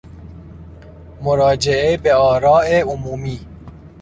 [1.21, 3.39] مراجمه بآراء عمومی